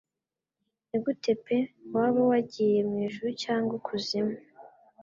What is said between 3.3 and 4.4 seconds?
cyangwa ikuzimu